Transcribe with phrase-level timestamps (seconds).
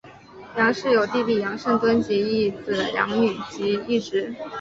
[0.57, 4.33] 杨氏有弟弟杨圣敦及一子两女及一侄。